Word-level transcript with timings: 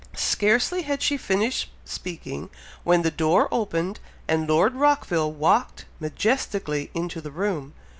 Scarcely 0.15 0.81
had 0.81 1.03
she 1.03 1.15
finished 1.15 1.69
speaking, 1.85 2.49
when 2.83 3.03
the 3.03 3.11
door 3.11 3.47
opened 3.51 3.99
and 4.27 4.49
Lord 4.49 4.73
Rockville 4.73 5.31
walked 5.31 5.85
majestically 5.99 6.89
into 6.95 7.21
the 7.21 7.29
room. 7.29 7.73